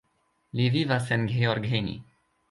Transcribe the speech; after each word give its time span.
Li 0.59 0.63
vivas 0.75 1.11
en 1.17 1.27
Gheorgheni. 1.33 1.93